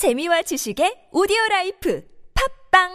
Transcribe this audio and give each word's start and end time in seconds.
재미와 0.00 0.40
지식의 0.40 1.08
오디오 1.12 1.36
라이프 1.50 2.02
팝빵 2.72 2.88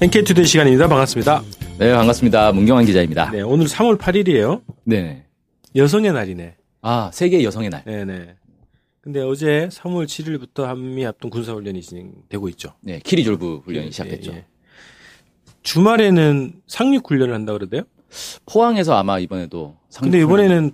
NK투데이 0.00 0.46
시간입니다. 0.46 0.88
반갑습니다. 0.88 1.42
네, 1.78 1.92
반갑습니다. 1.92 2.52
문경환 2.52 2.86
기자입니다. 2.86 3.30
네, 3.30 3.42
오늘 3.42 3.66
3월 3.66 3.98
8일이에요. 3.98 4.62
네. 4.84 5.26
여성의 5.76 6.12
날이네. 6.12 6.56
아, 6.82 7.10
세계 7.12 7.42
여성의 7.44 7.70
날. 7.70 7.84
네네. 7.84 8.34
근데 9.00 9.20
어제 9.22 9.68
3월 9.70 10.04
7일부터 10.06 10.64
한미 10.64 11.04
합동 11.04 11.30
군사훈련이 11.30 11.80
진행되고 11.80 12.48
있죠. 12.50 12.74
네, 12.80 13.00
키리졸브 13.02 13.62
훈련이 13.64 13.86
예, 13.86 13.90
시작됐죠. 13.90 14.32
예, 14.32 14.36
예. 14.36 14.44
주말에는 15.62 16.52
상륙 16.66 17.10
훈련을 17.10 17.34
한다 17.34 17.52
그러대요? 17.52 17.82
포항에서 18.46 18.94
아마 18.96 19.18
이번에도 19.18 19.76
상륙 19.88 20.10
근데 20.12 20.24
이번에는 20.24 20.72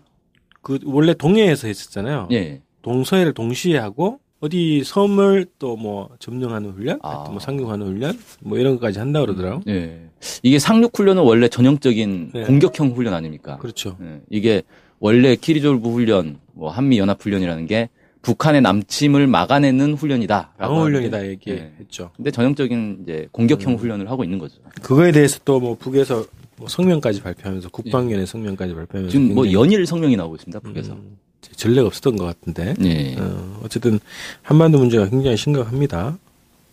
그 0.62 0.78
원래 0.84 1.14
동해에서 1.14 1.68
했었잖아요. 1.68 2.28
예. 2.32 2.62
동서해를 2.82 3.32
동시에 3.34 3.78
하고 3.78 4.18
어디 4.40 4.82
섬을 4.84 5.46
또 5.58 5.76
뭐 5.76 6.08
점령하는 6.18 6.70
훈련, 6.70 6.98
아. 7.02 7.28
뭐 7.30 7.38
상륙하는 7.38 7.86
훈련, 7.86 8.18
뭐 8.40 8.58
이런 8.58 8.74
것까지 8.74 8.98
한다 8.98 9.20
그러더라고. 9.20 9.62
예. 9.68 10.08
이게 10.42 10.58
상륙 10.58 10.98
훈련은 10.98 11.22
원래 11.22 11.48
전형적인 11.48 12.30
네. 12.34 12.42
공격형 12.44 12.92
훈련 12.92 13.14
아닙니까? 13.14 13.56
그렇죠. 13.58 13.96
예. 14.02 14.20
이게 14.30 14.62
원래 15.00 15.36
키리졸브 15.36 15.88
훈련, 15.90 16.38
뭐 16.52 16.70
한미 16.70 16.98
연합 16.98 17.22
훈련이라는 17.22 17.66
게 17.66 17.88
북한의 18.22 18.60
남침을 18.62 19.26
막아내는 19.26 19.94
훈련이다. 19.94 20.54
방어 20.58 20.80
훈련이다 20.82 21.26
얘기했죠. 21.28 22.10
근데 22.16 22.30
전형적인 22.30 23.00
이제 23.04 23.28
공격형 23.30 23.74
음. 23.74 23.78
훈련을 23.78 24.10
하고 24.10 24.24
있는 24.24 24.38
거죠. 24.38 24.56
그거에 24.82 25.12
대해서 25.12 25.38
또 25.44 25.60
뭐 25.60 25.76
북에서 25.78 26.24
뭐 26.56 26.66
성명까지 26.68 27.22
발표하면서 27.22 27.68
국방위원회 27.68 28.24
성명까지 28.26 28.74
발표하면서 28.74 29.12
지금 29.12 29.34
뭐 29.34 29.50
연일 29.52 29.86
성명이 29.86 30.16
나오고 30.16 30.36
있습니다. 30.36 30.58
북에서. 30.60 30.94
음, 30.94 31.18
전례가 31.54 31.86
없었던 31.86 32.16
것 32.16 32.24
같은데. 32.24 32.74
예. 32.82 33.14
어, 33.20 33.60
어쨌든 33.62 34.00
한반도 34.42 34.78
문제가 34.78 35.08
굉장히 35.08 35.36
심각합니다. 35.36 36.18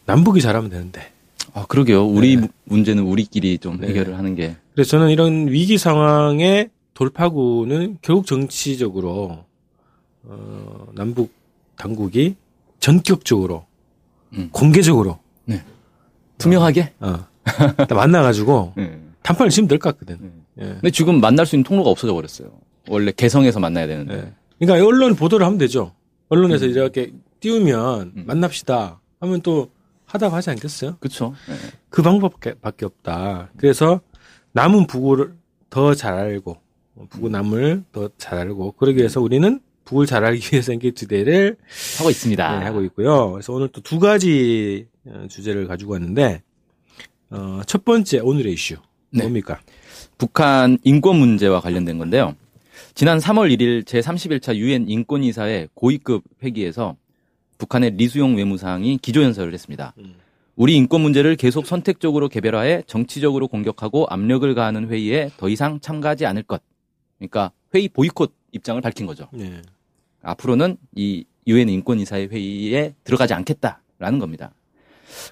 남북이 0.06 0.42
잘하면 0.42 0.70
되는데. 0.72 1.12
아, 1.54 1.66
그러게요. 1.68 2.06
우리 2.08 2.36
네. 2.38 2.42
무- 2.44 2.48
문제는 2.64 3.04
우리끼리 3.04 3.60
좀 3.60 3.80
네. 3.80 3.90
해결을 3.90 4.18
하는 4.18 4.34
게 4.36 4.56
그래서 4.74 4.90
저는 4.92 5.10
이런 5.12 5.50
위기 5.50 5.78
상황의 5.78 6.70
돌파구는 6.94 7.98
결국 8.02 8.26
정치적으로 8.26 9.46
어, 10.24 10.88
남북 10.94 11.34
당국이 11.76 12.36
전격적으로 12.80 13.66
음. 14.34 14.50
공개적으로 14.52 15.20
투명하게 16.38 16.94
어, 17.00 17.26
딱 17.78 17.94
만나가지고 17.94 18.74
예. 18.78 19.00
단판을 19.24 19.50
치면 19.50 19.68
될 19.70 19.80
것 19.80 19.92
같거든. 19.98 20.34
예. 20.60 20.64
근데 20.66 20.92
지금 20.92 21.22
만날 21.22 21.46
수 21.46 21.56
있는 21.56 21.64
통로가 21.64 21.90
없어져 21.90 22.14
버렸어요. 22.14 22.52
원래 22.90 23.12
개성에서 23.12 23.60
만나야 23.60 23.88
되는데. 23.88 24.14
예. 24.16 24.34
그러니까 24.60 24.86
언론 24.86 25.16
보도를 25.16 25.46
하면 25.46 25.58
되죠. 25.58 25.94
언론에서 26.30 26.66
이렇게 26.66 27.14
띄우면 27.40 28.14
음. 28.18 28.24
만납시다 28.26 29.00
하면 29.22 29.42
또 29.42 29.70
하다고 30.06 30.36
하지 30.36 30.50
않겠어요? 30.50 30.98
그렇죠. 31.00 31.34
그 31.90 32.02
방법밖에 32.02 32.56
밖에 32.56 32.86
없다. 32.86 33.50
그래서 33.58 34.02
남은 34.52 34.88
북을 34.88 35.34
더잘 35.70 36.14
알고 36.14 36.58
북은 37.10 37.32
남을 37.32 37.84
더 37.92 38.10
잘 38.18 38.40
알고 38.40 38.74
그러기 38.74 38.98
위해서 39.00 39.22
우리는 39.22 39.60
북을 39.86 40.06
잘 40.06 40.24
알기 40.24 40.50
위해서 40.54 40.72
NK 40.74 40.89
Today를 40.89 41.58
하고 41.98 42.10
있습니다. 42.10 42.60
네, 42.60 42.66
하고 42.66 42.82
있고요. 42.84 43.32
그래서 43.32 43.54
오늘 43.54 43.68
또 43.70 43.82
두 43.82 44.00
가지 44.00 44.88
어, 45.06 45.26
주제를 45.30 45.68
가지고 45.68 45.94
왔는데 45.94 46.42
어, 47.32 47.62
첫 47.66 47.84
번째 47.84 48.20
오늘의 48.20 48.54
이슈 48.54 48.76
네. 49.10 49.24
뭡니까? 49.24 49.60
북한 50.18 50.78
인권 50.84 51.18
문제와 51.18 51.60
관련된 51.60 51.98
건데요. 51.98 52.36
지난 52.96 53.18
3월 53.18 53.52
1일 53.58 53.84
제31차 53.86 54.56
유엔 54.56 54.88
인권이사회 54.88 55.68
고위급 55.74 56.24
회기에서 56.44 56.96
북한의 57.58 57.92
리수용 57.98 58.36
외무상이 58.38 58.98
기조연설을 59.02 59.54
했습니다. 59.54 59.94
음. 59.98 60.16
우리 60.56 60.76
인권 60.76 61.02
문제를 61.02 61.36
계속 61.36 61.66
선택적으로 61.66 62.30
개별화해 62.30 62.84
정치적으로 62.86 63.48
공격하고 63.48 64.06
압력을 64.10 64.54
가하는 64.54 64.88
회의에 64.90 65.32
더 65.38 65.50
이상 65.50 65.80
참가하지 65.80 66.26
않을 66.28 66.44
것. 66.44 66.62
그러니까 67.18 67.52
회의 67.74 67.88
보이콧 67.88 68.34
입장을 68.52 68.80
밝힌 68.82 69.06
거죠. 69.06 69.28
네. 69.32 69.62
앞으로는 70.22 70.78
이 70.96 71.26
유엔 71.48 71.70
인권이사회 71.70 72.28
회의에 72.28 72.94
들어가지 73.04 73.34
않겠다라는 73.34 74.20
겁니다. 74.20 74.54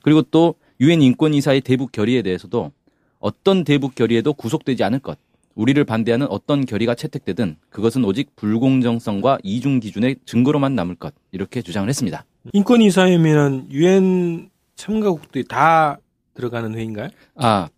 그리고 0.03 0.21
또 0.23 0.55
유엔 0.79 1.01
인권이사의 1.01 1.61
대북 1.61 1.91
결의에 1.91 2.21
대해서도 2.21 2.71
어떤 3.19 3.63
대북 3.63 3.95
결의에도 3.95 4.33
구속되지 4.33 4.83
않을 4.83 4.99
것. 4.99 5.17
우리를 5.53 5.83
반대하는 5.83 6.27
어떤 6.29 6.65
결의가 6.65 6.95
채택되든 6.95 7.57
그것은 7.69 8.03
오직 8.05 8.35
불공정성과 8.35 9.39
이중 9.43 9.79
기준의 9.79 10.17
증거로만 10.25 10.75
남을 10.75 10.95
것. 10.95 11.13
이렇게 11.31 11.61
주장을 11.61 11.87
했습니다. 11.87 12.25
인권이사회면 12.53 13.71
유엔 13.71 14.49
참가국들이 14.75 15.43
다 15.43 15.99
들어가는 16.33 16.73
회의인가요? 16.73 17.09
아, 17.35 17.69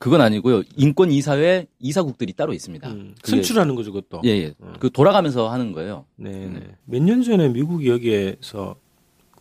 그건 0.00 0.22
아니고요. 0.22 0.62
인권 0.76 1.12
이사회 1.12 1.66
이사국들이 1.78 2.32
따로 2.32 2.54
있습니다. 2.54 2.88
음, 2.88 3.14
선출하는 3.22 3.74
거죠, 3.74 3.92
그것도. 3.92 4.22
예, 4.24 4.30
예. 4.30 4.54
어. 4.58 4.72
그 4.80 4.88
돌아가면서 4.90 5.50
하는 5.50 5.72
거예요. 5.72 6.06
네, 6.16 6.30
음. 6.30 6.58
네. 6.58 6.74
몇 6.86 7.02
년 7.02 7.22
전에 7.22 7.50
미국이 7.50 7.86
여기에서 7.90 8.76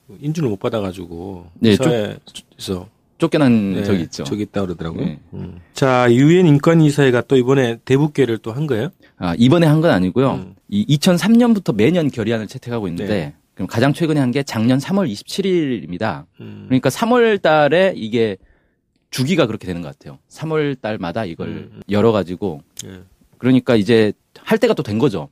그 0.06 0.18
인준을 0.22 0.50
못 0.50 0.60
받아가지고 0.60 1.46
네, 1.60 1.78
사회에서 1.78 2.90
쫓겨난 3.20 3.74
네, 3.76 3.84
적이 3.86 4.02
있죠. 4.04 4.26
저기 4.26 4.42
있다 4.44 4.62
그러더라고요. 4.66 5.06
네. 5.06 5.20
음. 5.34 5.60
자, 5.74 6.08
유엔 6.12 6.46
인권 6.46 6.82
이사회가 6.82 7.22
또 7.22 7.38
이번에 7.38 7.80
대북계를 7.86 8.40
또 8.40 8.52
한 8.52 8.68
거예요? 8.68 8.90
아, 9.18 9.36
이번에 9.38 9.66
한 9.66 9.80
건 9.80 9.92
아니고요. 9.92 10.32
음. 10.34 10.56
이 10.68 10.86
2003년부터 10.98 11.74
매년 11.74 12.10
결의안을 12.12 12.48
채택하고 12.48 12.90
있는데 12.90 13.08
네. 13.14 13.34
그럼 13.56 13.68
가장 13.68 13.94
최근에 13.94 14.20
한 14.20 14.32
게 14.32 14.44
작년 14.44 14.78
3월 14.80 15.10
27일입니다. 15.10 16.26
음. 16.42 16.66
그러니까 16.68 16.90
3월 16.90 17.42
달에 17.42 17.94
이게 17.96 18.36
주기가 19.10 19.48
그렇게 19.48 19.66
되는 19.68 19.82
것 19.82 19.88
같아요. 19.88 20.20
3월 20.30 20.80
달마다 20.82 21.26
이걸 21.26 21.48
음, 21.48 21.70
음. 21.74 21.82
열어 21.90 22.12
가지고 22.12 22.62
예. 22.86 23.02
그러니까 23.38 23.76
이제 23.76 24.14
할 24.38 24.58
때가 24.58 24.74
또 24.74 24.84
된 24.84 25.00
거죠. 25.00 25.30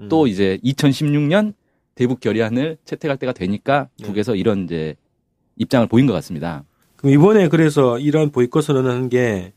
음. 0.00 0.08
또 0.08 0.26
이제 0.26 0.58
2016년 0.64 1.54
대북 1.94 2.20
결의안을 2.20 2.78
채택할 2.84 3.18
때가 3.18 3.32
되니까 3.32 3.88
네. 3.98 4.06
북에서 4.06 4.34
이런 4.34 4.64
이제 4.64 4.96
입장을 5.56 5.86
보인 5.86 6.06
것 6.06 6.12
같습니다. 6.14 6.64
그럼 6.96 7.14
이번에 7.14 7.48
그래서 7.48 7.98
이런 7.98 8.30
보이콧을 8.30 8.76
하는 8.76 9.08
게 9.08 9.52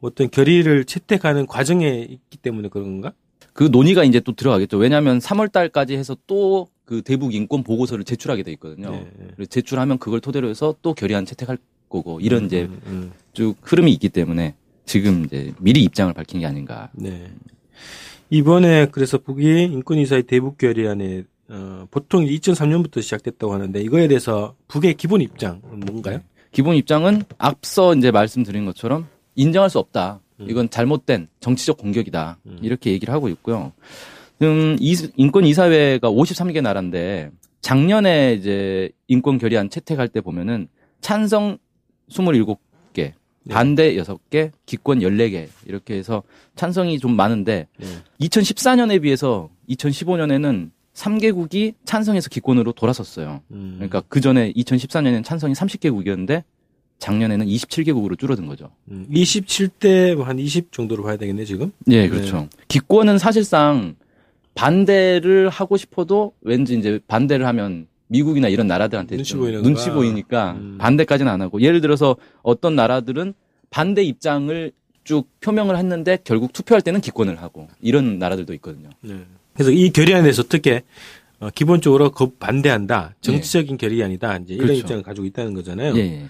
어떤 0.00 0.30
결의를 0.30 0.84
채택하는 0.84 1.46
과정에 1.46 2.06
있기 2.08 2.38
때문에 2.38 2.68
그런 2.68 3.00
건가? 3.00 3.12
그 3.52 3.64
논의가 3.64 4.04
이제 4.04 4.20
또 4.20 4.32
들어가겠죠. 4.32 4.76
왜냐하면 4.78 5.18
3월 5.18 5.50
달까지 5.52 5.96
해서 5.96 6.16
또 6.26 6.68
그 6.90 7.02
대북 7.02 7.34
인권 7.36 7.62
보고서를 7.62 8.02
제출하게 8.02 8.42
돼 8.42 8.50
있거든요. 8.54 8.90
네, 8.90 9.08
네. 9.16 9.28
그래서 9.36 9.48
제출하면 9.48 9.98
그걸 9.98 10.18
토대로 10.20 10.48
해서 10.48 10.74
또 10.82 10.92
결의안 10.92 11.24
채택할 11.24 11.56
거고 11.90 12.20
이런 12.20 12.46
이제 12.46 12.62
음, 12.62 12.80
음. 12.86 13.12
쭉 13.34 13.56
흐름이 13.62 13.92
있기 13.92 14.08
때문에 14.08 14.54
지금 14.86 15.24
이제 15.24 15.52
미리 15.60 15.82
입장을 15.82 16.12
밝힌 16.14 16.40
게 16.40 16.46
아닌가. 16.46 16.88
네. 16.92 17.30
이번에 18.30 18.86
그래서 18.86 19.18
북이 19.18 19.64
인권이사회 19.64 20.22
대북 20.22 20.56
결의안에 20.56 21.24
어, 21.48 21.86
보통 21.90 22.24
2003년부터 22.24 23.02
시작됐다고 23.02 23.52
하는데 23.52 23.80
이거에 23.80 24.08
대해서 24.08 24.54
북의 24.68 24.94
기본 24.94 25.20
입장은 25.20 25.60
뭔가요? 25.86 26.20
기본 26.52 26.76
입장은 26.76 27.22
앞서 27.38 27.94
이제 27.94 28.10
말씀드린 28.10 28.64
것처럼 28.64 29.06
인정할 29.34 29.68
수 29.68 29.78
없다. 29.78 30.20
음. 30.40 30.46
이건 30.48 30.70
잘못된 30.70 31.28
정치적 31.40 31.76
공격이다. 31.76 32.38
음. 32.46 32.58
이렇게 32.62 32.92
얘기를 32.92 33.12
하고 33.12 33.28
있고요. 33.28 33.72
음, 34.42 34.76
이, 34.80 34.96
인권 35.16 35.44
이사회가 35.44 36.10
53개 36.10 36.62
나라인데 36.62 37.30
작년에 37.60 38.34
이제 38.34 38.90
인권 39.08 39.38
결의안 39.38 39.68
채택할 39.68 40.08
때 40.08 40.20
보면은 40.20 40.68
찬성 41.00 41.58
27개, 42.10 42.58
네. 42.94 43.14
반대 43.48 43.94
6개, 43.94 44.50
기권 44.66 45.00
14개 45.00 45.48
이렇게 45.66 45.94
해서 45.94 46.22
찬성이 46.56 46.98
좀 46.98 47.16
많은데 47.16 47.66
네. 47.78 47.86
2014년에 48.20 49.02
비해서 49.02 49.48
2015년에는 49.68 50.70
3개국이 50.94 51.74
찬성해서 51.84 52.28
기권으로 52.28 52.72
돌아섰어요. 52.72 53.40
음. 53.52 53.74
그러니까 53.76 54.02
그 54.08 54.20
전에 54.20 54.52
2014년에는 54.52 55.24
찬성이 55.24 55.54
30개국이었는데 55.54 56.42
작년에는 56.98 57.46
27개국으로 57.46 58.18
줄어든 58.18 58.46
거죠. 58.46 58.70
음, 58.90 59.06
27대 59.10 60.16
한20 60.16 60.70
정도로 60.70 61.02
봐야 61.02 61.16
되겠네 61.16 61.46
지금. 61.46 61.72
예, 61.88 62.08
그렇죠. 62.08 62.48
기권은 62.68 63.16
사실상 63.18 63.96
반대를 64.54 65.48
하고 65.48 65.78
싶어도 65.78 66.34
왠지 66.42 66.78
이제 66.78 67.00
반대를 67.08 67.46
하면 67.46 67.86
미국이나 68.10 68.48
이런 68.48 68.66
나라들한테 68.66 69.16
눈치 69.16 69.36
눈치. 69.36 69.90
보이니까 69.90 70.52
음. 70.52 70.78
반대까지는 70.78 71.30
안 71.30 71.40
하고 71.40 71.60
예를 71.62 71.80
들어서 71.80 72.16
어떤 72.42 72.74
나라들은 72.74 73.34
반대 73.70 74.02
입장을 74.02 74.72
쭉 75.04 75.28
표명을 75.40 75.78
했는데 75.78 76.18
결국 76.24 76.52
투표할 76.52 76.82
때는 76.82 77.00
기권을 77.00 77.40
하고 77.40 77.68
이런 77.80 78.18
나라들도 78.18 78.52
있거든요. 78.54 78.90
네. 79.00 79.24
그래서 79.54 79.70
이 79.70 79.90
결의안에 79.90 80.22
대해서 80.22 80.42
어떻게 80.42 80.82
어, 81.38 81.50
기본적으로 81.50 82.10
그 82.10 82.30
반대한다. 82.30 83.14
정치적인 83.20 83.78
결의안이다. 83.78 84.38
이제 84.38 84.54
이런 84.54 84.66
그렇죠. 84.66 84.80
입장을 84.80 85.02
가지고 85.02 85.26
있다는 85.26 85.54
거잖아요. 85.54 85.94
예, 85.96 86.00
예. 86.00 86.26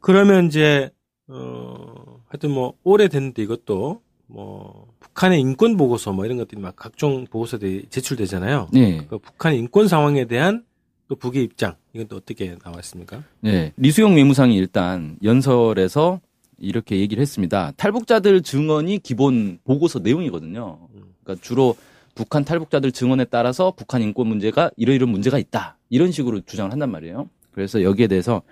그러면 0.00 0.46
이제 0.46 0.90
어 1.28 2.20
하여튼 2.28 2.50
뭐 2.50 2.74
오래됐는데 2.84 3.42
이것도 3.42 4.02
뭐 4.26 4.86
북한의 5.00 5.40
인권 5.40 5.76
보고서 5.76 6.12
뭐 6.12 6.26
이런 6.26 6.36
것들이 6.36 6.60
막 6.60 6.76
각종 6.76 7.24
보고서들이 7.26 7.86
제출되잖아요. 7.90 8.68
예. 8.76 8.98
그 9.08 9.18
북한의 9.18 9.58
인권 9.58 9.88
상황에 9.88 10.26
대한 10.26 10.62
또 11.10 11.16
북의 11.16 11.42
입장 11.42 11.74
이건 11.92 12.06
또 12.06 12.16
어떻게 12.16 12.56
나왔습니까? 12.64 13.24
예. 13.44 13.72
리수용 13.76 14.14
외무상이 14.14 14.56
일단 14.56 15.18
연설에서 15.24 16.20
이렇게 16.56 17.00
얘기를 17.00 17.20
했습니다. 17.20 17.72
탈북자들 17.76 18.42
증언이 18.42 19.00
기본 19.00 19.58
보고서 19.64 19.98
내용이거든요. 19.98 20.78
그러니까 21.24 21.44
주로 21.44 21.74
북한 22.14 22.44
탈북자들 22.44 22.92
증언에 22.92 23.24
따라서 23.24 23.72
북한 23.76 24.02
인권 24.02 24.28
문제가 24.28 24.70
이러이런 24.76 25.08
문제가 25.08 25.38
있다. 25.38 25.78
이런 25.88 26.12
식으로 26.12 26.42
주장을 26.42 26.70
한단 26.70 26.92
말이에요. 26.92 27.28
그래서 27.50 27.82
여기에 27.82 28.06
대해서 28.06 28.42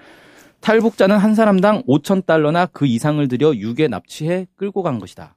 탈북자는 0.59 1.17
한 1.17 1.37
사람당 1.37 1.85
5천 1.85 2.27
달러나 2.27 2.67
그 2.67 2.87
이상을 2.87 3.27
들여 3.29 3.55
유괴 3.55 3.87
납치해 3.87 4.49
끌고 4.57 4.83
간 4.83 4.99
것이다. 4.99 5.37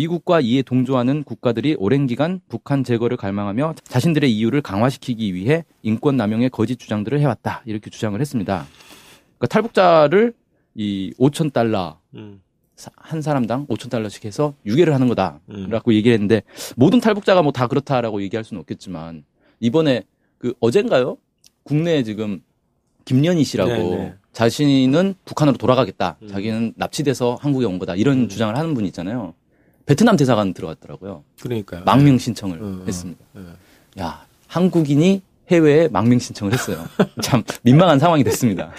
미국과 0.00 0.40
이에 0.42 0.60
동조하는 0.60 1.24
국가들이 1.24 1.74
오랜 1.78 2.06
기간 2.06 2.40
북한 2.50 2.84
제거를 2.84 3.16
갈망하며 3.16 3.76
자신들의 3.84 4.30
이유를 4.30 4.60
강화시키기 4.60 5.32
위해 5.34 5.64
인권 5.82 6.18
남용의 6.18 6.50
거짓 6.50 6.76
주장들을 6.78 7.18
해왔다. 7.18 7.62
이렇게 7.64 7.88
주장을 7.88 8.20
했습니다. 8.20 8.66
그러니까 9.38 9.46
탈북자를 9.48 10.34
이 10.74 11.14
5천 11.18 11.50
달러 11.50 11.98
음. 12.14 12.42
사- 12.76 12.90
한 12.96 13.22
사람당 13.22 13.66
5천 13.68 13.88
달러씩 13.88 14.26
해서 14.26 14.52
유괴를 14.66 14.92
하는 14.92 15.06
음. 15.06 15.14
거다라고 15.14 15.94
얘기를 15.94 16.12
했는데 16.12 16.42
모든 16.76 17.00
탈북자가 17.00 17.40
뭐 17.40 17.50
다 17.52 17.66
그렇다라고 17.66 18.20
얘기할 18.20 18.44
수는 18.44 18.60
없겠지만 18.60 19.24
이번에 19.60 20.02
그 20.36 20.52
어젠가요? 20.60 21.16
국내에 21.62 22.02
지금 22.02 22.42
김연희 23.06 23.44
씨라고 23.44 23.70
네, 23.72 23.96
네. 23.96 24.14
자신은 24.34 25.14
북한으로 25.24 25.56
돌아가겠다. 25.56 26.18
음. 26.20 26.28
자기는 26.28 26.74
납치돼서 26.76 27.38
한국에 27.40 27.64
온 27.64 27.78
거다. 27.78 27.94
이런 27.94 28.24
음. 28.24 28.28
주장을 28.28 28.54
하는 28.54 28.74
분이 28.74 28.88
있잖아요. 28.88 29.32
베트남 29.86 30.16
대사관 30.16 30.52
들어갔더라고요. 30.52 31.22
그러니까요. 31.40 31.84
망명 31.84 32.18
신청을 32.18 32.58
음, 32.58 32.64
음. 32.64 32.84
했습니다. 32.86 33.24
예. 33.36 34.02
야, 34.02 34.26
한국인이 34.48 35.22
해외에 35.50 35.88
망명 35.88 36.18
신청을 36.18 36.52
했어요. 36.52 36.84
참 37.22 37.42
민망한 37.62 37.98
상황이 37.98 38.24
됐습니다. 38.24 38.72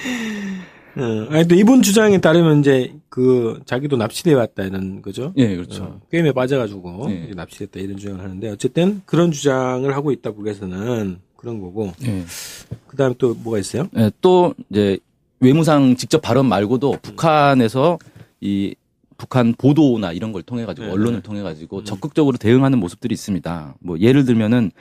어, 0.98 1.28
아니 1.30 1.48
또 1.48 1.56
이분 1.56 1.82
주장에 1.82 2.20
따르면 2.20 2.60
이제 2.60 2.94
그 3.08 3.62
자기도 3.66 3.98
납치돼 3.98 4.34
왔다는 4.34 5.02
거죠. 5.02 5.32
예, 5.38 5.56
그렇죠. 5.56 5.84
어, 5.84 6.02
게임에 6.12 6.34
빠져가지고 6.34 7.08
예. 7.10 7.14
이렇게 7.14 7.34
납치됐다 7.36 7.80
이런 7.80 7.98
주장을 7.98 8.22
하는데 8.22 8.50
어쨌든 8.50 9.02
그런 9.06 9.32
주장을 9.32 9.96
하고 9.96 10.12
있다 10.12 10.32
북에서는 10.32 11.20
그런 11.36 11.62
거고 11.62 11.94
예. 12.04 12.26
그다음 12.88 13.14
또 13.18 13.36
뭐가 13.36 13.60
있어요? 13.60 13.88
예, 13.96 14.12
또 14.22 14.54
이제 14.70 14.98
외무상 15.40 15.96
직접 15.96 16.20
발언 16.22 16.48
말고도 16.48 16.98
북한에서 17.02 18.00
이 18.42 18.76
북한 19.18 19.54
보도나 19.58 20.12
이런 20.14 20.32
걸 20.32 20.44
통해 20.44 20.66
가지고 20.66 20.88
네, 20.88 20.94
언론을 20.94 21.16
네. 21.16 21.22
통해 21.22 21.42
가지고 21.42 21.84
적극적으로 21.84 22.38
대응하는 22.38 22.80
모습들이 22.80 23.14
있습니다. 23.14 23.76
뭐 23.80 24.00
예를 24.00 24.26
들면은 24.26 24.72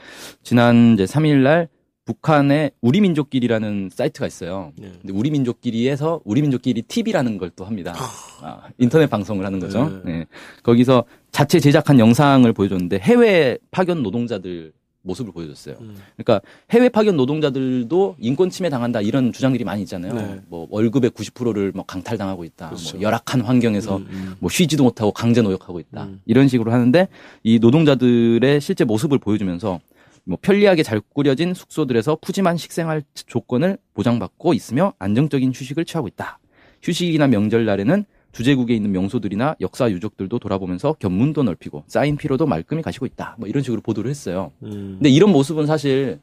지난 0.43 0.93
이제 0.93 1.05
3일 1.05 1.37
날 1.41 1.67
북한의 2.05 2.71
우리 2.79 3.01
민족끼리라는 3.01 3.89
사이트가 3.91 4.27
있어요. 4.27 4.71
예. 4.81 4.91
근데 5.01 5.11
우리 5.11 5.29
민족끼리에서 5.29 6.21
우리 6.23 6.41
민족끼리 6.41 6.83
TV라는 6.83 7.37
걸 7.37 7.51
또 7.57 7.65
합니다. 7.65 7.93
아, 8.41 8.61
인터넷 8.77 9.07
방송을 9.09 9.45
하는 9.45 9.59
거죠. 9.59 9.89
네. 10.05 10.19
네. 10.19 10.25
거기서 10.63 11.03
자체 11.31 11.59
제작한 11.59 11.99
영상을 11.99 12.51
보여줬는데 12.53 12.99
해외 12.99 13.57
파견 13.71 14.03
노동자들 14.03 14.71
모습을 15.01 15.31
보여줬어요. 15.31 15.75
음. 15.79 15.95
그러니까 16.15 16.41
해외 16.69 16.89
파견 16.89 17.15
노동자들도 17.17 18.17
인권 18.19 18.49
침해 18.49 18.69
당한다 18.69 19.01
이런 19.01 19.31
주장들이 19.31 19.63
많이 19.63 19.81
있잖아요. 19.83 20.13
네. 20.13 20.41
뭐 20.47 20.67
월급의 20.69 21.11
90%를 21.11 21.71
뭐 21.73 21.85
강탈당하고 21.85 22.43
있다. 22.43 22.67
그렇죠. 22.69 22.97
뭐 22.97 23.01
열악한 23.03 23.41
환경에서 23.41 23.97
음, 23.97 24.07
음. 24.09 24.35
뭐 24.39 24.49
쉬지도 24.49 24.83
못하고 24.83 25.11
강제 25.11 25.41
노역하고 25.41 25.79
있다. 25.79 26.03
음. 26.03 26.21
이런 26.25 26.47
식으로 26.47 26.71
하는데 26.71 27.07
이 27.43 27.59
노동자들의 27.59 28.61
실제 28.61 28.83
모습을 28.83 29.17
보여주면서 29.19 29.79
뭐 30.25 30.37
편리하게 30.41 30.83
잘 30.83 30.99
꾸려진 31.13 31.53
숙소들에서 31.53 32.17
푸짐한 32.21 32.57
식생활 32.57 33.01
조건을 33.13 33.77
보장받고 33.93 34.53
있으며 34.53 34.93
안정적인 34.99 35.53
휴식을 35.55 35.85
취하고 35.85 36.07
있다. 36.09 36.39
휴식이나 36.83 37.27
명절날에는 37.27 38.05
주재국에 38.31 38.75
있는 38.75 38.91
명소들이나 38.91 39.55
역사 39.61 39.89
유적들도 39.89 40.37
돌아보면서 40.39 40.93
견문도 40.99 41.43
넓히고 41.43 41.83
쌓인 41.87 42.17
피로도 42.17 42.45
말끔히 42.45 42.81
가시고 42.81 43.05
있다. 43.05 43.35
뭐 43.39 43.47
이런 43.47 43.63
식으로 43.63 43.81
보도를 43.81 44.09
했어요. 44.09 44.51
음. 44.63 44.97
근데 44.99 45.09
이런 45.09 45.31
모습은 45.31 45.65
사실 45.65 46.19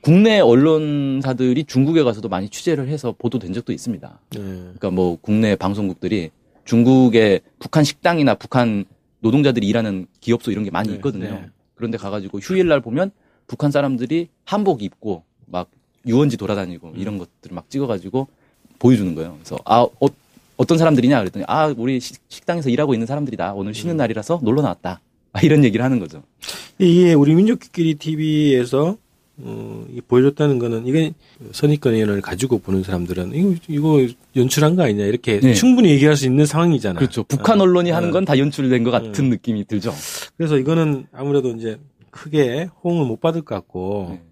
국내 0.00 0.40
언론사들이 0.40 1.64
중국에 1.64 2.02
가서도 2.02 2.28
많이 2.28 2.48
취재를 2.48 2.88
해서 2.88 3.14
보도된 3.16 3.52
적도 3.52 3.72
있습니다. 3.72 4.20
네. 4.30 4.38
그러니까 4.40 4.90
뭐 4.90 5.18
국내 5.20 5.56
방송국들이 5.56 6.30
중국의 6.64 7.40
북한 7.58 7.82
식당이나 7.82 8.34
북한 8.34 8.84
노동자들이 9.20 9.66
일하는 9.66 10.06
기업소 10.20 10.52
이런 10.52 10.64
게 10.64 10.70
많이 10.70 10.90
네, 10.90 10.94
있거든요. 10.96 11.24
네. 11.24 11.46
그런데 11.74 11.98
가가지고 11.98 12.38
휴일날 12.38 12.80
보면 12.80 13.10
북한 13.46 13.70
사람들이 13.70 14.28
한복 14.44 14.82
입고 14.82 15.24
막 15.46 15.70
유원지 16.06 16.36
돌아다니고 16.36 16.92
이런 16.96 17.14
음. 17.14 17.18
것들을 17.18 17.54
막 17.54 17.68
찍어가지고 17.70 18.28
보여주는 18.78 19.14
거예요. 19.14 19.34
그래서 19.38 19.58
아 19.64 19.80
어, 19.80 20.06
떤 20.64 20.76
사람들이냐 20.78 21.18
그랬더니 21.20 21.44
아 21.48 21.72
우리 21.76 22.00
식- 22.00 22.20
식당에서 22.28 22.68
일하고 22.70 22.94
있는 22.94 23.06
사람들이다. 23.06 23.54
오늘 23.54 23.74
쉬는 23.74 23.94
음. 23.94 23.96
날이라서 23.98 24.40
놀러 24.42 24.62
나왔다. 24.62 25.00
아, 25.32 25.40
이런 25.40 25.62
얘기를 25.64 25.84
하는 25.84 25.98
거죠. 25.98 26.22
이게 26.78 27.14
우리 27.14 27.34
민족끼리 27.34 27.94
TV에서 27.94 28.96
어, 29.40 29.86
이 29.94 30.00
보여줬다는 30.00 30.58
거는 30.58 30.86
이게 30.88 31.12
선입견을 31.52 32.20
가지고 32.22 32.58
보는 32.58 32.82
사람들은 32.82 33.32
이거 33.34 33.54
이거 33.68 34.12
연출한 34.34 34.74
거 34.74 34.82
아니냐 34.82 35.04
이렇게 35.04 35.38
네. 35.38 35.54
충분히 35.54 35.90
얘기할 35.90 36.16
수 36.16 36.26
있는 36.26 36.44
상황이잖아. 36.44 36.98
그렇죠. 36.98 37.22
북한 37.22 37.60
어, 37.60 37.62
언론이 37.64 37.90
하는 37.90 38.08
어. 38.08 38.12
건다 38.12 38.36
연출된 38.36 38.82
것 38.82 38.90
같은 38.90 39.26
음. 39.26 39.30
느낌이 39.30 39.64
들죠. 39.66 39.92
그래서 40.36 40.58
이거는 40.58 41.06
아무래도 41.12 41.50
이제 41.50 41.78
크게 42.10 42.68
호응을 42.82 43.06
못 43.06 43.20
받을 43.20 43.42
것 43.42 43.54
같고 43.54 44.08
네. 44.12 44.22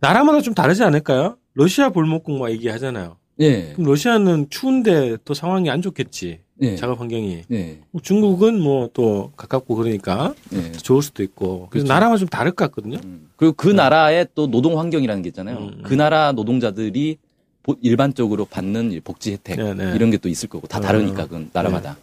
나라마다 0.00 0.40
좀 0.40 0.54
다르지 0.54 0.82
않을까요? 0.82 1.36
러시아 1.54 1.90
볼목국 1.90 2.38
막 2.38 2.50
얘기하잖아요. 2.50 3.18
예. 3.42 3.72
그럼 3.74 3.86
러시아는 3.90 4.46
추운데 4.50 5.16
또 5.24 5.34
상황이 5.34 5.68
안 5.70 5.82
좋겠지. 5.82 6.38
예. 6.60 6.76
작업 6.76 7.00
환경이. 7.00 7.42
예. 7.50 7.78
중국은 8.02 8.60
뭐 8.60 8.88
또 8.94 9.32
가깝고 9.36 9.74
그러니까 9.76 10.34
예. 10.52 10.72
좋을 10.72 11.02
수도 11.02 11.22
있고. 11.22 11.68
그래서 11.70 11.84
그렇죠. 11.84 11.88
나라가 11.92 12.16
좀 12.16 12.28
다를 12.28 12.52
것 12.52 12.64
같거든요. 12.66 12.98
음. 13.04 13.28
그리고 13.36 13.54
그 13.56 13.68
나라의 13.68 14.28
또 14.34 14.48
노동 14.50 14.78
환경이라는 14.78 15.22
게 15.22 15.28
있잖아요. 15.30 15.56
음, 15.58 15.62
음. 15.78 15.82
그 15.82 15.94
나라 15.94 16.32
노동자들이 16.32 17.18
보- 17.62 17.76
일반적으로 17.82 18.44
받는 18.44 19.00
복지 19.02 19.32
혜택 19.32 19.56
네, 19.56 19.74
네. 19.74 19.92
이런 19.96 20.10
게 20.10 20.18
또 20.18 20.28
있을 20.28 20.48
거고 20.48 20.66
다 20.68 20.78
다르니까 20.80 21.26
그 21.26 21.48
나라마다. 21.52 21.96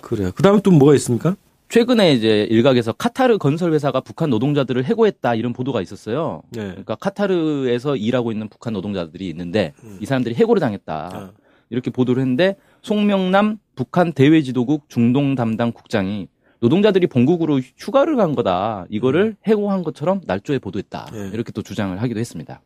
그래요. 0.00 0.30
그 0.34 0.42
다음에 0.42 0.60
또 0.62 0.70
뭐가 0.70 0.94
있습니까? 0.94 1.36
최근에 1.68 2.12
이제 2.14 2.46
일각에서 2.50 2.92
카타르 2.92 3.36
건설 3.38 3.72
회사가 3.74 4.00
북한 4.00 4.30
노동자들을 4.30 4.84
해고했다 4.84 5.34
이런 5.34 5.52
보도가 5.52 5.82
있었어요. 5.82 6.42
네. 6.50 6.62
그러니까 6.68 6.94
카타르에서 6.94 7.96
일하고 7.96 8.32
있는 8.32 8.48
북한 8.48 8.72
노동자들이 8.72 9.28
있는데 9.28 9.74
음. 9.84 9.98
이 10.00 10.06
사람들이 10.06 10.34
해고를 10.34 10.60
당했다. 10.60 11.10
어. 11.14 11.32
이렇게 11.70 11.90
보도를 11.90 12.22
했는데 12.22 12.56
송명남 12.80 13.58
북한 13.76 14.12
대외지도국 14.12 14.88
중동 14.88 15.34
담당 15.34 15.72
국장이 15.72 16.28
노동자들이 16.60 17.06
본국으로 17.06 17.60
휴가를 17.76 18.16
간 18.16 18.34
거다. 18.34 18.86
이거를 18.88 19.36
해고한 19.46 19.82
것처럼 19.84 20.22
날조에 20.26 20.58
보도했다. 20.58 21.10
네. 21.12 21.30
이렇게 21.34 21.52
또 21.52 21.60
주장을 21.62 22.00
하기도 22.00 22.18
했습니다. 22.18 22.62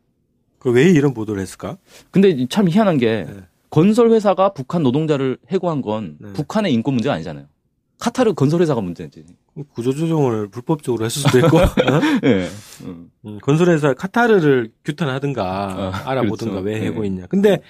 그 0.60 0.70
왜 0.70 0.88
이런 0.88 1.12
보도를 1.12 1.42
했을까? 1.42 1.76
근데 2.12 2.46
참 2.48 2.68
희한한 2.68 2.98
게 2.98 3.24
네. 3.28 3.36
건설 3.68 4.10
회사가 4.12 4.50
북한 4.52 4.84
노동자를 4.84 5.38
해고한 5.48 5.82
건 5.82 6.16
네. 6.20 6.32
북한의 6.34 6.72
인권 6.72 6.94
문제가 6.94 7.16
아니잖아요. 7.16 7.46
카타르 8.02 8.34
건설 8.34 8.60
회사가 8.60 8.80
문제지. 8.80 9.22
구조조정을 9.74 10.48
불법적으로 10.48 11.04
했을 11.04 11.22
수도 11.22 11.38
있고, 11.38 11.58
어? 11.58 11.62
예. 12.26 12.48
음. 12.82 13.12
음, 13.24 13.38
건설회사 13.40 13.94
카타르를 13.94 14.72
규탄하든가 14.84 15.44
어, 15.44 16.08
알아보든가 16.10 16.62
그렇죠. 16.62 16.66
왜 16.66 16.80
네. 16.80 16.86
해고했냐. 16.86 17.26
근데 17.28 17.60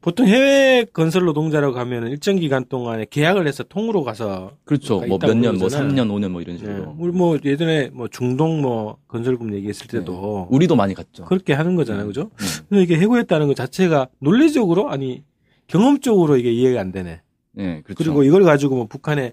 보통 0.00 0.28
해외 0.28 0.86
건설 0.92 1.24
노동자라고 1.24 1.74
가면 1.74 2.06
일정 2.12 2.36
기간 2.36 2.64
동안에 2.64 3.06
계약을 3.10 3.48
해서 3.48 3.64
통으로 3.64 4.04
가서 4.04 4.52
그렇죠. 4.64 5.00
그러니까 5.00 5.08
뭐 5.08 5.16
있다고 5.16 5.34
몇 5.34 5.40
년, 5.40 5.58
뭐 5.58 5.66
그러잖아요. 5.66 5.88
3년, 5.90 6.10
5년 6.12 6.28
뭐 6.28 6.40
이런 6.42 6.56
네. 6.56 6.60
식으로. 6.60 6.94
우리 6.96 7.10
뭐 7.10 7.36
예전에 7.44 7.90
뭐 7.92 8.06
중동 8.06 8.62
뭐 8.62 8.98
건설금 9.08 9.52
얘기했을 9.52 9.88
때도 9.88 10.46
우리도 10.48 10.76
많이 10.76 10.94
갔죠. 10.94 11.24
그렇게 11.24 11.54
하는 11.54 11.74
거잖아요, 11.74 12.06
그죠? 12.06 12.30
음. 12.40 12.46
근데 12.68 12.82
이게 12.84 12.96
해고했다는 12.98 13.48
것 13.48 13.56
자체가 13.56 14.06
논리적으로 14.20 14.90
아니 14.90 15.24
경험적으로 15.66 16.36
이게 16.36 16.52
이해가 16.52 16.80
안 16.80 16.92
되네. 16.92 17.20
예, 17.58 17.82
그렇죠. 17.82 18.04
그리고 18.04 18.22
이걸 18.22 18.44
가지고 18.44 18.76
뭐 18.76 18.86
북한의 18.86 19.32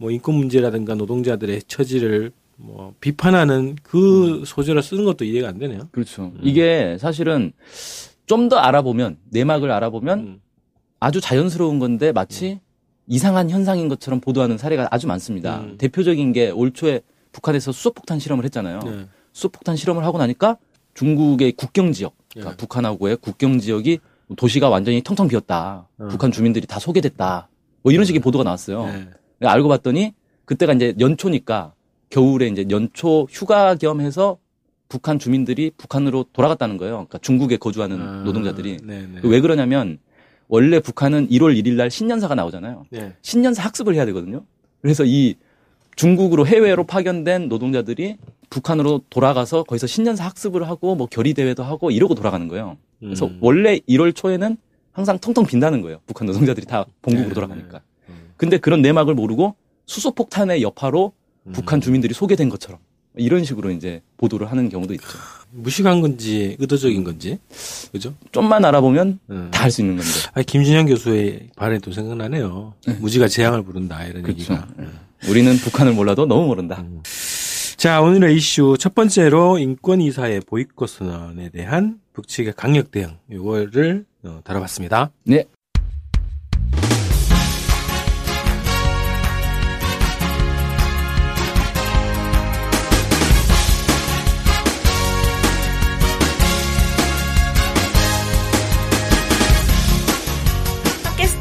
뭐 0.00 0.10
인권 0.10 0.34
문제라든가 0.34 0.94
노동자들의 0.94 1.62
처지를 1.68 2.32
뭐 2.56 2.94
비판하는 3.00 3.76
그 3.82 4.42
소재로 4.46 4.80
쓰는 4.80 5.04
것도 5.04 5.26
이해가 5.26 5.48
안 5.48 5.58
되네요. 5.58 5.88
그렇죠. 5.92 6.32
이게 6.42 6.96
사실은 6.98 7.52
좀 8.26 8.48
더 8.48 8.56
알아보면 8.56 9.18
내막을 9.30 9.70
알아보면 9.70 10.18
음. 10.20 10.40
아주 11.00 11.20
자연스러운 11.20 11.78
건데 11.78 12.12
마치 12.12 12.60
이상한 13.06 13.50
현상인 13.50 13.88
것처럼 13.88 14.20
보도하는 14.20 14.56
사례가 14.56 14.88
아주 14.90 15.06
많습니다. 15.06 15.60
음. 15.60 15.74
대표적인 15.78 16.32
게 16.32 16.50
올 16.50 16.70
초에 16.72 17.02
북한에서 17.32 17.70
수소폭탄 17.72 18.18
실험을 18.20 18.44
했잖아요. 18.44 18.80
네. 18.84 19.06
수소폭탄 19.32 19.76
실험을 19.76 20.04
하고 20.04 20.16
나니까 20.18 20.56
중국의 20.94 21.52
국경 21.52 21.92
지역, 21.92 22.14
그러니까 22.32 22.52
예. 22.52 22.56
북한하고의 22.56 23.16
국경 23.18 23.58
지역이 23.58 23.98
도시가 24.36 24.68
완전히 24.68 25.02
텅텅 25.02 25.28
비었다. 25.28 25.88
어. 25.98 26.08
북한 26.08 26.32
주민들이 26.32 26.66
다 26.66 26.78
소개됐다. 26.78 27.48
뭐 27.82 27.92
이런 27.92 28.04
식의 28.04 28.20
보도가 28.20 28.44
나왔어요. 28.44 28.86
네. 28.86 29.08
알고 29.48 29.68
봤더니 29.68 30.12
그때가 30.44 30.72
이제 30.74 30.94
연초니까 30.98 31.74
겨울에 32.10 32.48
이제 32.48 32.66
연초 32.70 33.26
휴가 33.30 33.74
겸 33.76 34.00
해서 34.00 34.38
북한 34.88 35.18
주민들이 35.18 35.70
북한으로 35.76 36.26
돌아갔다는 36.32 36.76
거예요. 36.76 36.94
그러니까 36.94 37.18
중국에 37.18 37.56
거주하는 37.56 38.00
아, 38.00 38.22
노동자들이. 38.24 38.78
네, 38.82 39.06
네. 39.06 39.20
왜 39.22 39.40
그러냐면 39.40 39.98
원래 40.48 40.80
북한은 40.80 41.28
1월 41.28 41.56
1일 41.56 41.74
날 41.74 41.90
신년사가 41.90 42.34
나오잖아요. 42.34 42.86
네. 42.90 43.14
신년사 43.22 43.62
학습을 43.62 43.94
해야 43.94 44.04
되거든요. 44.06 44.44
그래서 44.82 45.04
이 45.04 45.36
중국으로 45.94 46.46
해외로 46.46 46.84
파견된 46.84 47.48
노동자들이 47.48 48.16
북한으로 48.50 49.02
돌아가서 49.10 49.62
거기서 49.62 49.86
신년사 49.86 50.24
학습을 50.24 50.68
하고 50.68 50.96
뭐 50.96 51.06
결의 51.06 51.34
대회도 51.34 51.62
하고 51.62 51.92
이러고 51.92 52.16
돌아가는 52.16 52.48
거예요. 52.48 52.76
그래서 52.98 53.26
음. 53.26 53.38
원래 53.40 53.78
1월 53.88 54.14
초에는 54.14 54.56
항상 54.92 55.18
텅텅 55.20 55.46
빈다는 55.46 55.82
거예요. 55.82 56.00
북한 56.06 56.26
노동자들이 56.26 56.66
다 56.66 56.84
본국으로 57.02 57.28
네, 57.28 57.34
돌아가니까. 57.34 57.78
음. 57.78 57.89
근데 58.40 58.56
그런 58.56 58.80
내막을 58.80 59.12
모르고 59.12 59.54
수소폭탄의 59.84 60.62
여파로 60.62 61.12
음. 61.44 61.52
북한 61.52 61.82
주민들이 61.82 62.14
소개된 62.14 62.48
것처럼 62.48 62.80
이런 63.14 63.44
식으로 63.44 63.70
이제 63.70 64.00
보도를 64.16 64.50
하는 64.50 64.70
경우도 64.70 64.94
있죠. 64.94 65.04
무식한 65.50 66.00
건지 66.00 66.56
의도적인 66.58 67.04
건지 67.04 67.38
그죠? 67.92 68.14
좀만 68.32 68.64
알아보면 68.64 69.18
음. 69.28 69.50
다할 69.52 69.70
수 69.70 69.82
있는 69.82 69.98
건데. 69.98 70.10
아 70.32 70.40
김준영 70.40 70.86
교수의 70.86 71.50
발언이 71.54 71.80
또 71.80 71.92
생각나네요. 71.92 72.72
무지가 73.00 73.28
재앙을 73.28 73.62
부른다 73.62 74.06
이런 74.06 74.22
그렇죠. 74.22 74.40
얘기가. 74.40 74.68
음. 74.78 74.98
우리는 75.28 75.54
북한을 75.58 75.92
몰라도 75.92 76.24
너무 76.24 76.46
모른다. 76.46 76.82
자 77.76 78.00
오늘의 78.00 78.36
이슈 78.36 78.76
첫 78.80 78.94
번째로 78.94 79.58
인권 79.58 80.00
이사의 80.00 80.40
보이콧 80.46 80.88
선언에 80.88 81.50
대한 81.50 82.00
북측의 82.14 82.54
강력 82.56 82.90
대응 82.90 83.18
이거를 83.30 84.06
어, 84.22 84.40
다뤄봤습니다. 84.44 85.10
네. 85.24 85.44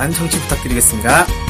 많은 0.00 0.14
청취 0.14 0.40
부탁드리겠습니다. 0.40 1.49